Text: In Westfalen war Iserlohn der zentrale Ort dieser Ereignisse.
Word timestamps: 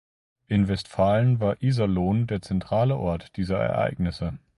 In 0.47 0.67
Westfalen 0.67 1.39
war 1.39 1.61
Iserlohn 1.61 2.25
der 2.25 2.41
zentrale 2.41 2.95
Ort 2.97 3.37
dieser 3.37 3.59
Ereignisse. 3.59 4.39